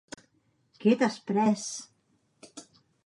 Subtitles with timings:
[0.85, 1.67] Què t'has pres?